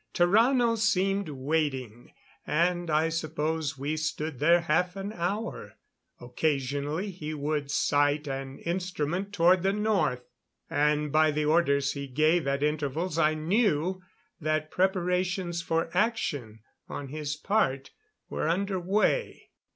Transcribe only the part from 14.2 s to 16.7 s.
that preparations for action